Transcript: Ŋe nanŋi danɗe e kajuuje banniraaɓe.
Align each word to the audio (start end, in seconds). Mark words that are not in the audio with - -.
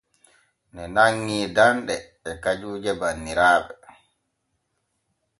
Ŋe 0.73 0.83
nanŋi 0.95 1.37
danɗe 1.55 1.95
e 2.29 2.31
kajuuje 2.43 2.91
banniraaɓe. 3.01 3.73